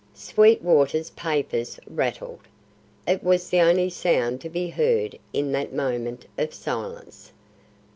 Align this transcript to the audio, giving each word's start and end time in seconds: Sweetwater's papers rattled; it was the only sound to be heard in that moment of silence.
Sweetwater's 0.15 1.11
papers 1.11 1.79
rattled; 1.85 2.39
it 3.07 3.23
was 3.23 3.51
the 3.51 3.61
only 3.61 3.91
sound 3.91 4.41
to 4.41 4.49
be 4.49 4.69
heard 4.71 5.19
in 5.31 5.51
that 5.51 5.73
moment 5.75 6.25
of 6.39 6.55
silence. 6.55 7.31